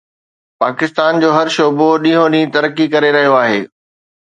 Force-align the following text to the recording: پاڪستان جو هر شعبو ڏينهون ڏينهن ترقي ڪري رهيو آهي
پاڪستان 0.61 1.13
جو 1.25 1.29
هر 1.37 1.47
شعبو 1.57 1.89
ڏينهون 2.05 2.33
ڏينهن 2.39 2.57
ترقي 2.57 2.91
ڪري 2.97 3.15
رهيو 3.19 3.39
آهي 3.45 3.63